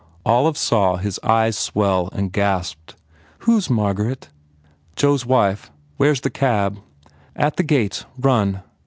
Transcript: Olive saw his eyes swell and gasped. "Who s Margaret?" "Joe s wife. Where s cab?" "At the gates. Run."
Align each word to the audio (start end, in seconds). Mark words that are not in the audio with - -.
Olive 0.25 0.57
saw 0.57 0.95
his 0.95 1.19
eyes 1.21 1.55
swell 1.55 2.09
and 2.11 2.31
gasped. 2.31 2.95
"Who 3.41 3.57
s 3.57 3.69
Margaret?" 3.69 4.29
"Joe 4.95 5.13
s 5.13 5.27
wife. 5.27 5.69
Where 5.97 6.09
s 6.09 6.21
cab?" 6.21 6.79
"At 7.35 7.57
the 7.57 7.63
gates. 7.63 8.05
Run." 8.17 8.63